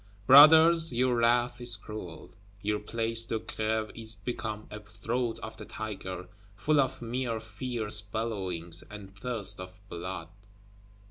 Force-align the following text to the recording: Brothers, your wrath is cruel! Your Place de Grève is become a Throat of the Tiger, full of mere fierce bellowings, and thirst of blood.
Brothers, 0.25 0.91
your 0.91 1.15
wrath 1.17 1.61
is 1.61 1.75
cruel! 1.77 2.31
Your 2.63 2.79
Place 2.79 3.23
de 3.23 3.37
Grève 3.39 3.95
is 3.95 4.15
become 4.15 4.65
a 4.71 4.79
Throat 4.79 5.37
of 5.43 5.57
the 5.57 5.65
Tiger, 5.65 6.27
full 6.55 6.79
of 6.81 7.03
mere 7.03 7.39
fierce 7.39 8.01
bellowings, 8.01 8.83
and 8.89 9.15
thirst 9.15 9.59
of 9.59 9.79
blood. 9.89 10.29